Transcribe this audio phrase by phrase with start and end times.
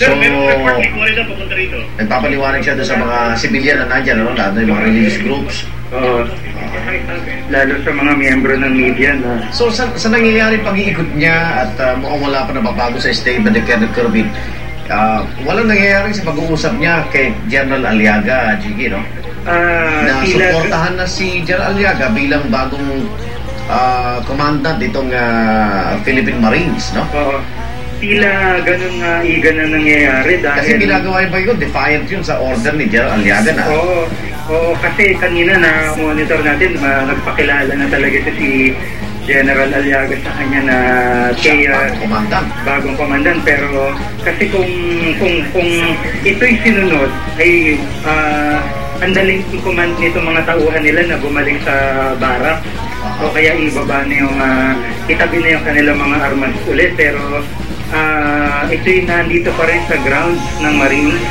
[0.00, 0.80] Sir, So-.
[2.00, 5.56] Nagpapaliwanag siya doon sa mga civilian na nandyan, ano, lahat ng mga religious groups.
[5.92, 6.24] Oo.
[7.52, 11.94] lalo sa mga miyembro ng media na So, sa, sa nangyayari pag-iikot niya at uh,
[12.00, 14.24] mukhang wala pa nababago sa statement ni Kenneth Corbin,
[14.88, 19.04] uh, walang nangyayari sa pag-uusap niya kay General Aliaga, Jiggy, no?
[19.44, 23.04] ah, Na tila suportahan na si General Aliaga bilang bagong
[23.68, 27.04] uh, commandant itong uh, Philippine Marines, no?
[27.12, 27.36] Oo.
[28.02, 32.74] Tila ganun nga iga na nangyayari dahil Kasi ginagawa pa yun, defiant yun sa order
[32.74, 33.64] ni General Aliaga na.
[33.70, 34.10] Oo,
[34.50, 38.74] oo, kasi kanina na monitor natin, ma, nagpakilala na talaga ito si
[39.22, 40.76] General Aliaga sa kanya na
[41.38, 42.48] kay ah, bagong commandant.
[42.66, 43.94] bagong komandan pero
[44.26, 44.66] kasi kung
[45.22, 45.70] kung kung
[46.26, 47.06] ito'y sinunod
[47.38, 48.58] ay uh,
[48.98, 51.74] ang daling i-command nito mga tauhan nila na bumalik sa
[52.18, 52.66] barak
[53.22, 54.74] o kaya ibaba na yung uh,
[55.06, 57.46] itabi na yung kanilang mga armas ulit pero
[57.92, 61.22] uh, ito'y nandito pa rin sa ground ng Marines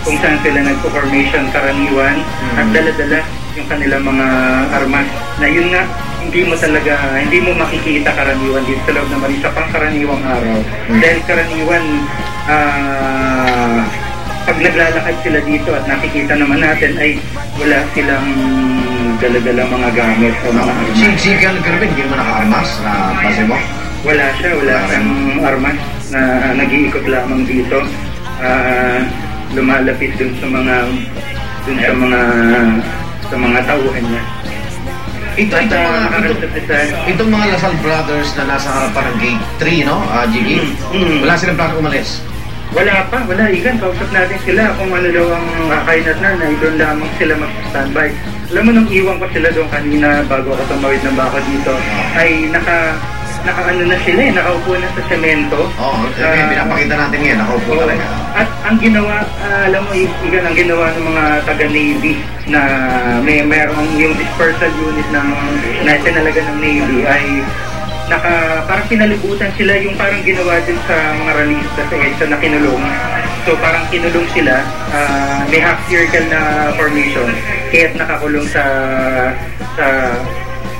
[0.00, 2.16] kung saan sila nagpo-formation karaniwan
[2.56, 3.20] at dala-dala
[3.58, 4.26] yung kanilang mga
[4.72, 5.08] armas
[5.42, 5.84] na yun nga
[6.20, 9.42] hindi mo talaga hindi mo makikita karaniwan dito sa loob ng Marines.
[9.42, 10.56] Sa pangkaraniwang araw.
[11.00, 11.84] Dahil karaniwan
[12.46, 13.82] ah,
[14.46, 17.20] pag naglalakad sila dito at nakikita naman natin ay
[17.60, 18.28] wala silang
[19.20, 20.96] dala-dala mga gamit o mga armas.
[20.96, 23.58] Si, si General Corbin, hindi mo naka-armas na base mo?
[24.00, 25.10] Wala siya, wala siyang
[25.44, 27.82] armas na nag-iikot lamang dito.
[28.40, 29.02] Ah,
[29.54, 30.76] lumalapit dun sa mga
[31.66, 32.20] dun sa mga
[33.30, 34.22] sa mga tauhan niya.
[35.38, 36.74] Ito, At ito, ah, mga, ito,
[37.14, 39.44] itong mga Lasal Brothers na nasa harapan ng Gate
[39.86, 39.96] 3, no?
[40.10, 40.58] Uh, Jiggy?
[40.90, 41.18] Mm, mm.
[41.22, 42.18] Wala silang plano umalis.
[42.70, 43.50] Wala pa, wala.
[43.50, 48.08] Igan, kausap natin sila kung ano daw ang kakainat na na doon lamang sila mag-standby.
[48.50, 51.74] Alam mo, nung iwan ko sila doon kanina bago ako tumawid ng bako dito,
[52.18, 52.98] ay naka,
[53.40, 55.60] naka ano na sila eh, nakaupo na sa semento.
[55.64, 57.80] Oo, oh, okay, Ah, pinapakita natin ngayon, nakaupo Oo.
[57.82, 58.04] talaga.
[58.30, 62.14] At ang ginawa, ah, alam mo, igan ang ginawa ng mga taga-Navy
[62.46, 62.60] na
[63.20, 65.28] may merong yung dispersal unit ng
[65.82, 67.24] na tinalaga ng Navy ay
[68.10, 72.82] naka parang pinalibutan sila yung parang ginawa din sa mga ralista sa EDSA na kinulong.
[73.46, 74.60] So parang kinulong sila,
[74.90, 77.30] ah, may half circle na formation
[77.70, 78.62] kaya't nakakulong sa
[79.78, 79.86] sa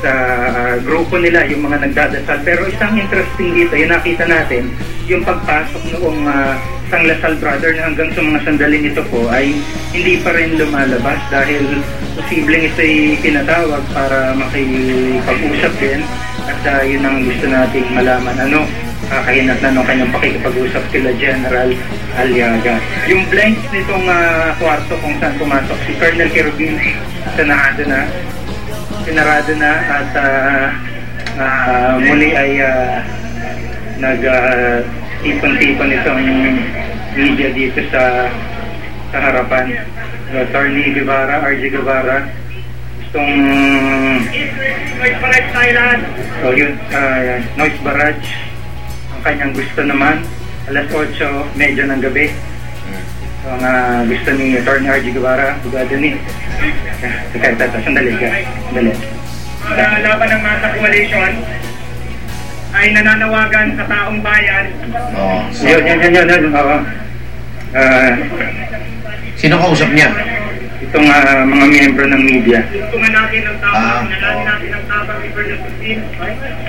[0.01, 0.13] sa
[0.51, 2.41] ah, grupo nila yung mga nagdadasal.
[2.43, 4.73] Pero isang interesting dito, yung nakita natin,
[5.07, 6.55] yung pagpasok noong uh,
[6.91, 9.55] isang Lasal brother na hanggang sa mga sandaling ito po ay
[9.95, 11.63] hindi pa rin lumalabas dahil
[12.19, 16.03] posibleng ito'y pinatawag para makipag-usap din
[16.51, 18.67] at ah, yun ang gusto nating malaman ano
[19.07, 21.71] kakahinat na nung kanyang pakikipag-usap sila General
[22.19, 22.79] Aliaga.
[23.07, 26.75] Yung blanks nitong ah, kwarto kung saan pumasok si Colonel Kerubin
[27.39, 28.07] sanado na
[29.05, 30.67] sinarado na at ah,
[31.41, 32.61] ah, muli ay
[34.01, 34.85] nag ah,
[35.21, 36.25] tipon-tipon itong
[37.17, 38.29] media dito sa
[39.11, 39.85] sa harapan.
[40.31, 42.23] Attorney Guevara, RJ Guevara,
[43.03, 43.35] gustong
[45.01, 45.71] Noise barrage tayo
[46.47, 48.31] oh, yun, ah, noise barrage.
[49.11, 50.23] Ang kanyang gusto naman,
[50.71, 52.31] alas 8, medyo ng gabi.
[53.41, 56.13] So, ang ah, gusto ni Attorney RJ Guevara, bugado ni.
[57.33, 58.29] Teka, teka, sandali ka.
[58.69, 58.93] Sandali.
[59.65, 61.33] Sa laban ng Masa Coalition
[62.71, 64.67] ay nananawagan sa taong bayan
[65.17, 65.39] Oo.
[65.57, 66.45] So, Yun, yun, yun, yun, yun.
[66.53, 66.77] Oo.
[67.73, 68.13] Ah,
[69.41, 70.13] sino kausap niya?
[70.81, 72.59] Itong ah, mga miyembro ng media.
[72.67, 74.09] Tuntungan natin ang Ah, tapang,
[74.43, 75.99] natin ang tapang ni Bernard Putin,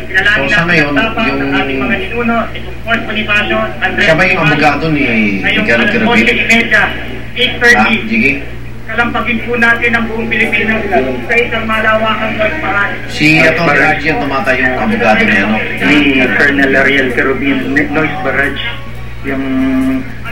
[0.01, 3.59] pinalani So, sa natin ngayon, ang tapang yung- ng ating mga ninuno, si Fort Bonifacio,
[3.79, 5.03] Andres Siya ba yung abogado ni
[5.39, 6.25] ngayong alas Corbin?
[6.27, 6.89] 11.30, Ah,
[7.31, 8.33] 8.30, Jiggy?
[8.81, 10.99] kalampagin po natin ang buong Pilipinas sa
[11.33, 12.91] isang malawakang paraan.
[13.07, 13.63] Si Atty.
[13.63, 15.55] Raji ang tumatay yung abogado niya, no?
[15.79, 15.97] Ni
[16.35, 18.63] Colonel Ariel Carubin, noise barrage.
[19.23, 19.45] Yung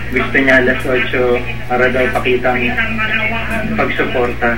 [0.10, 1.40] gusto niya alas 8
[1.70, 3.29] para daw Isang malawakang
[3.76, 4.52] pagsuporta.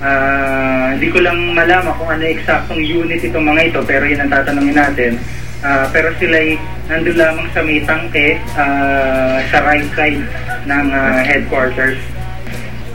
[0.00, 4.32] Ah, hindi ko lang malaman kung ano eksaktong unit itong mga ito, pero yun ang
[4.32, 5.12] tatanungin natin.
[5.60, 6.56] Ah, pero sila ay
[6.88, 10.24] nandun lamang sa may tangke, ah, sa right side
[10.64, 12.00] ng ah, headquarters.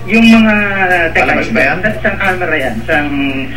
[0.06, 0.54] Yung mga...
[1.18, 1.78] Palabas ba yan?
[1.82, 2.76] Sa, sa camera yan.
[2.86, 2.96] Sa,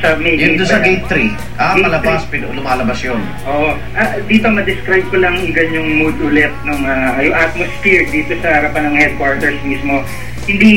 [0.00, 0.80] sa may Yung doon sa?
[0.80, 1.60] Gate 3.
[1.60, 3.20] Ah, Gate palabas, pin- lumalabas yun.
[3.44, 3.76] Oo.
[3.92, 6.80] Ah, dito ma-describe ko lang igan yung mood ulit ng
[7.20, 10.00] yung atmosphere dito sa harapan ng headquarters mismo.
[10.48, 10.72] Hindi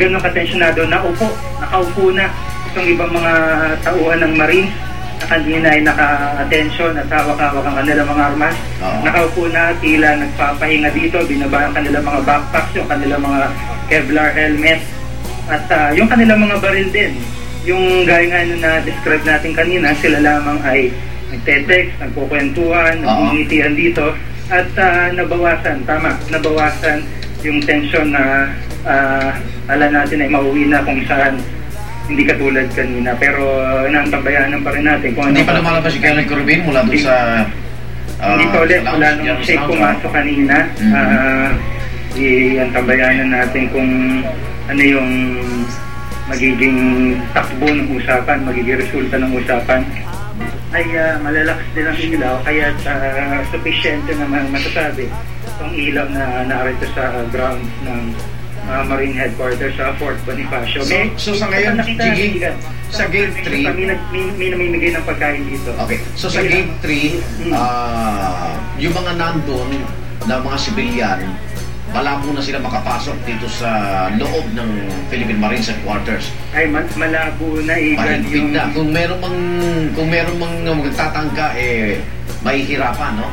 [0.00, 0.88] ganun katensyonado.
[0.88, 1.28] Naupo,
[1.60, 2.32] nakaupo na
[2.72, 3.32] itong ibang mga
[3.84, 4.72] tauhan ng Marines
[5.18, 8.56] na kanina ay naka-attention at hawak-hawak ang kanilang mga armas.
[8.80, 8.98] Oo.
[9.04, 13.42] Nakaupo na, tila nagpapahinga dito, binaba ang kanilang mga backpacks, yung kanilang mga
[13.88, 14.80] Kevlar helmet,
[15.48, 17.12] at ah, yung kanilang mga baril din.
[17.68, 20.88] Yung gaya nga na na-describe natin kanina, sila lamang ay
[21.28, 24.16] nagte-text, nagkukwentuhan, nagingitihan dito.
[24.48, 27.04] At ah, nabawasan, tama, nabawasan
[27.42, 28.48] yung tension na
[28.88, 29.30] uh,
[29.68, 31.36] ala natin ay mauwi na kung saan
[32.08, 33.12] hindi katulad kanina.
[33.20, 36.80] Pero uh, nantabayanan pa rin natin kung Hindi ano pa lumalabas si Kenneth Corbin mula
[36.88, 37.44] doon sa...
[38.18, 40.56] ah, hindi pa ulit, lounge, nung Lounge, pumasok kanina.
[40.80, 40.92] Mhm.
[40.96, 41.50] Ah,
[42.18, 43.90] i-antabayanan natin kung
[44.68, 45.10] ano yung
[46.28, 46.78] magiging
[47.32, 49.80] takbo ng usapan, magiging resulta ng usapan
[50.68, 55.08] ay ah, malalakas din ang ilaw kaya uh, sufficiente naman masasabi
[55.48, 58.12] itong ilaw na narito sa ground ng
[58.68, 60.84] ah, Marine Headquarters sa Fort Bonifacio.
[60.84, 62.56] So- so sa ngayon, Igan,
[62.88, 65.72] sa gate three- May, nag- may, may namimigay ng pagkain dito.
[65.78, 65.98] Okay.
[66.14, 67.52] So sa gate 3, Mm.
[67.52, 69.82] ah yung mga nandun
[70.24, 71.20] na mga sibilyan,
[71.88, 73.68] malabo na sila makapasok dito sa
[74.14, 74.70] loob ng
[75.08, 76.28] Philippine Marines Headquarters.
[76.52, 78.68] Ay, mas malabo na Igan Mahigpit na.
[78.70, 79.38] Kung meron mang,
[79.96, 81.98] kung meron mang magtatangka, eh,
[82.40, 83.28] mahihirapan, no?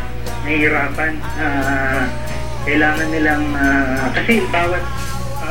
[0.46, 1.14] nahihirapan.
[1.36, 2.06] Ah,
[2.64, 4.84] kailangan nilang, ah, kasi bawat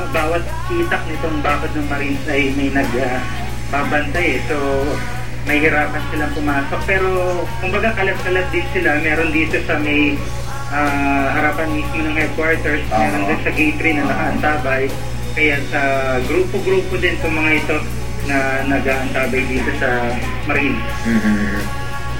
[0.04, 3.20] ah, bawat itak nitong bakod ng Marines ay may nag ah,
[3.72, 4.44] babantay eh.
[4.44, 4.56] So,
[5.48, 6.80] mahihirapan silang pumasok.
[6.84, 7.08] Pero,
[7.64, 9.00] kumbaga kalat-kalat din sila.
[9.00, 10.20] Meron dito sa may
[10.68, 12.84] ah, harapan mismo ng headquarters.
[12.92, 13.28] Meron Oo.
[13.32, 14.84] din sa gate 3 na nakaantabay.
[15.34, 15.80] Kaya sa
[16.30, 17.76] grupo-grupo din itong mga ito
[18.28, 18.36] na
[18.68, 20.14] nag-aantabay dito sa
[20.46, 20.84] Marines.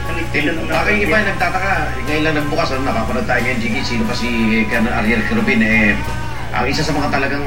[0.05, 1.73] Ano sila nung Baka yung iba nagtataka,
[2.05, 4.29] ngayon lang nagbukas, ano, nakapanood tayo ngayon, Jiggy, sino pa si
[4.69, 5.97] Colonel Ariel Crubin, eh,
[6.55, 7.45] ang isa sa mga talagang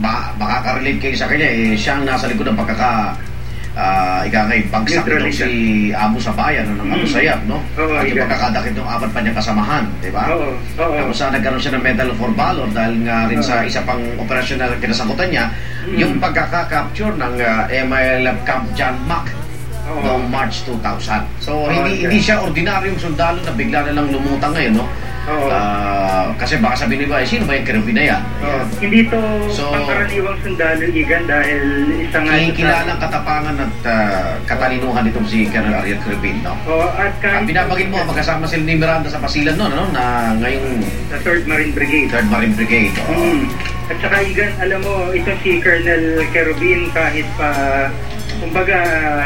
[0.00, 3.12] ba, makaka-relate kayo sa kanya, eh, siya ang nasa likod ng pagkaka,
[3.70, 5.30] ah ika nga, yung bagsak siya.
[5.30, 5.48] si
[5.92, 7.06] Abu Sabayan, no, ng Mm.
[7.06, 7.60] Sayyaf, no?
[7.76, 10.24] Oo, At yung pagkakadakit ng apat pa niyang kasamahan, di ba?
[10.26, 10.94] Oo, oo.
[10.98, 13.68] Tapos sa nagkaroon siya ng Medal for Valor dahil nga rin sa Oo.
[13.68, 15.44] isa pang operasyon na kinasakutan niya,
[15.86, 15.96] Mm.
[15.96, 19.28] yung pagkaka-capture ng ah, MILF Camp John Mack
[19.90, 20.00] Oo.
[20.00, 21.26] noong March 2000.
[21.38, 22.02] So, Oh, hindi okay.
[22.06, 24.86] hindi siya ordinaryong sundalo na bigla na lang lumutang ngayon, no?
[25.22, 25.46] Oo.
[25.46, 28.22] Ah, kasi baka sabihin nila, eh, sino ba yung Kerubin na yan?
[28.40, 28.60] Oo.
[28.78, 29.20] Hindi to
[29.52, 31.60] So- pangkaraniwang sundalo igan dahil
[32.00, 36.56] isa nga Kikilalang katapangan at ah, katalinuhan nitong si Colonel Ariel Kerubin, no?
[36.64, 39.84] Oo, at Ang kahit binabagin mo, magkasama sila ni Miranda sa Pasilan noon, no?
[39.92, 40.02] Na
[40.34, 40.66] ngayong
[41.08, 42.08] sa 3rd Marine Brigade.
[42.10, 42.94] 3rd Marine Brigade.
[42.98, 43.12] oo.
[43.12, 43.44] Mm.
[43.90, 47.50] At saka igan, alam mo, ito si Colonel Kerubin kahit pa,
[48.40, 48.78] kumbaga,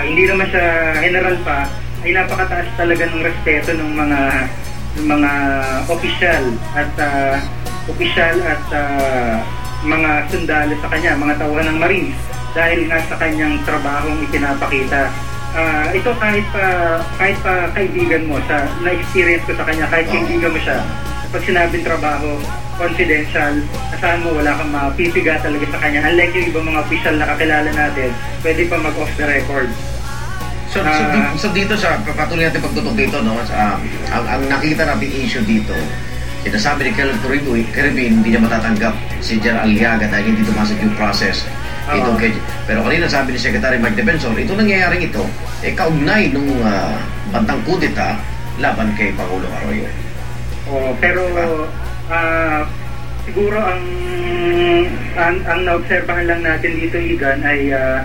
[0.02, 1.70] hindi naman siya general pa,
[2.04, 4.20] ay napakataas talaga ng respeto ng mga
[4.94, 5.32] ng mga
[5.88, 6.44] opisyal
[6.76, 7.40] at ah,
[7.88, 9.40] opisyal at ah,
[9.84, 12.18] mga sundalo sa kanya, mga tauhan ng Marines
[12.54, 15.10] dahil nga sa kanyang trabahong ipinapakita.
[15.54, 16.66] Ah, ito kahit pa
[17.16, 20.82] kahit pa kaibigan mo sa na-experience ko sa kanya, kahit kaibigan mo siya,
[21.30, 22.38] pag sinabing trabaho,
[22.76, 23.54] confidential,
[23.90, 26.04] asahan mo wala kang mapipiga talaga sa kanya.
[26.04, 28.10] Unlike yung ibang mga official na kakilala natin,
[28.40, 29.68] pwede pa mag-off the record.
[30.66, 31.06] So, so, Ah.
[31.08, 33.78] di- so dito sa patuloy natin pagtutok dito no sa
[34.10, 35.70] ang, ang nakita natin issue dito
[36.42, 40.92] sinasabi ni Colonel Caribbean, Caribbean hindi niya matatanggap si General Aliaga dahil hindi tumasok yung
[40.92, 41.46] process
[41.86, 41.94] Oo.
[41.94, 42.32] ito kay,
[42.66, 45.22] pero kanina sabi ni Secretary Mike Defensor ito nangyayaring ito
[45.62, 46.98] eh kaugnay nung ah,
[47.30, 48.18] bantang kudeta
[48.58, 49.86] laban kay Pangulong Arroyo
[50.66, 51.22] Oh, pero
[52.10, 52.66] ah,
[53.24, 53.82] siguro ang
[55.14, 58.02] ang, ang naobserbahan lang natin dito Igan ay ah,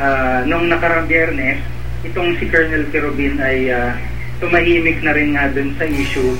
[0.00, 1.60] ah, nung nakarang biyernes
[2.06, 3.94] itong si Colonel Kerubin ay ah,
[4.38, 6.34] tumahimik na rin nga dun sa issue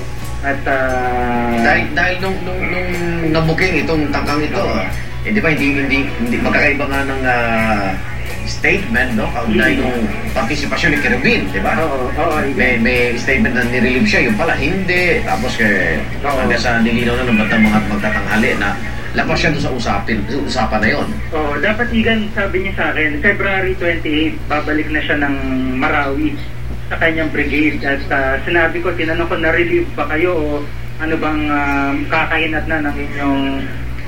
[0.45, 2.91] at ah, dahil dahil nung nung, nung
[3.35, 4.63] nabuking itong tangkang ito
[5.27, 7.91] eh di ba hindi hindi hindi magkakaiba nga ng ah,
[8.45, 9.81] statement no kaugnay Mm.
[9.81, 9.99] nung
[10.31, 14.55] partisipasyon ni Kerubin di ba oo, oo, may, may statement na nirelieve siya, yung pala
[14.55, 15.19] hindi.
[15.23, 16.37] Tapos kay, Oo.
[16.39, 18.69] hanggang sa nilinaw na ng batang mga magtatanghali na
[19.17, 21.07] lapas siya doon sa usapin, usapan na yon.
[21.33, 25.35] Oo, dapat Igan, sabi niya sa akin, February 28, babalik na siya ng
[25.75, 26.37] Marawi
[26.89, 27.81] sa kanyang brigade.
[27.81, 30.45] At ah, sinabi ko, tinanong ko, na-relieve ba kayo o
[30.99, 33.43] ano bang ah, kakahinat na ng inyong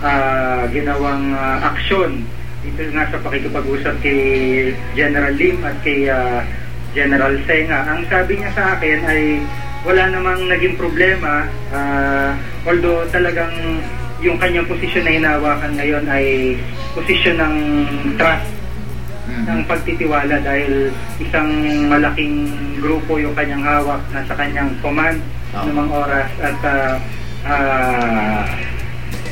[0.02, 2.22] ah, ginawang ah, aksyon
[2.62, 4.20] dito nga sa pakikipag-usap kay
[4.94, 6.46] General Lim at kay ah,
[6.94, 7.90] General Senga.
[7.90, 9.42] Ang sabi niya sa akin ay
[9.82, 12.38] wala namang naging problema ah,
[12.70, 13.82] although talagang
[14.22, 16.54] yung kanyang posisyon na hinawakan ngayon ay
[16.94, 17.56] posisyon ng
[18.22, 18.46] trust
[19.32, 21.50] ng pagtitiwala dahil isang
[21.90, 25.18] malaking grupo yung kanyang hawak nasa kanyang command
[25.58, 25.66] Oo.
[25.66, 26.94] ng mga oras at ah,
[27.50, 28.44] ah,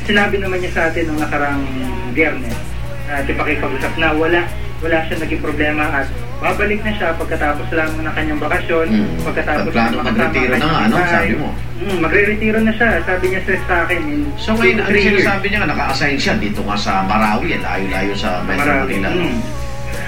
[0.02, 1.62] sinabi naman niya sa atin nung nakarang
[2.10, 2.69] biyernes
[3.10, 4.42] at ipakipag-usap na wala
[4.80, 6.08] wala siya naging problema at
[6.40, 9.12] babalik na siya pagkatapos lamang ng kanyang bakasyon Mm.
[9.20, 10.94] pagkatapos Plano ng magretiro na nga, ano?
[11.04, 11.48] Sabi mo.
[11.76, 15.20] Mm, magre-retiro na siya sabi niya sa, sa akin in So ngayon, ano years.
[15.20, 18.64] sinasabi niya naka-assign siya dito nga sa Marawi, eh, layo-layo sa Metro.
[18.64, 19.08] Manila.
[19.10, 19.36] Mm.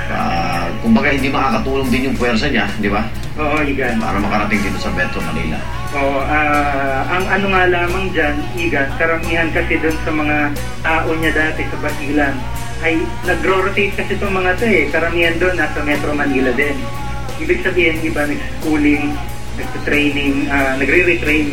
[0.09, 3.01] Ah, kumbaga hindi makakatulong din yung puwersa niya, di ba?
[3.35, 3.97] Oo, Igan.
[3.97, 5.57] Para makarating dito sa Metro Manila.
[5.93, 10.37] Oo, ah, ang ano nga lamang dyan, Igan, karamihan kasi doon sa mga
[10.81, 12.35] tao niya dati sa Basilan,
[12.83, 14.91] ay nagro-rotate kasi itong mga to eh.
[14.91, 16.75] Karamihan doon nasa Metro Manila din.
[17.39, 19.15] Ibig sabihin, iba nag-schooling,
[19.59, 21.49] nagte-training, ah, nagre-retrain